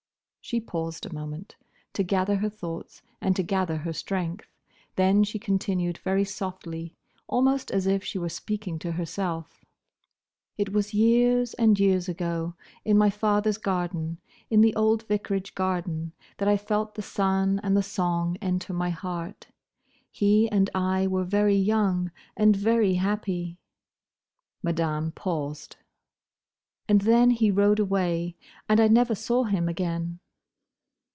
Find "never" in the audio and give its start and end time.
28.89-29.15